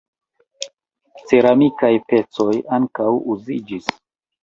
Ceramikaj 1.27 1.93
pecoj 2.09 2.51
ankaŭ 2.81 3.11
uziĝis. 3.37 3.97